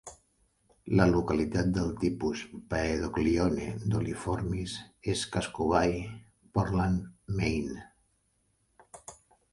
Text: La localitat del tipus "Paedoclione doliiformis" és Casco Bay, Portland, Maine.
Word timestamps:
La 0.99 1.05
localitat 1.09 1.67
del 1.75 1.91
tipus 2.03 2.41
"Paedoclione 2.71 3.67
doliiformis" 3.93 4.73
és 5.15 5.27
Casco 5.37 5.69
Bay, 5.75 5.95
Portland, 6.59 7.05
Maine. 7.41 7.85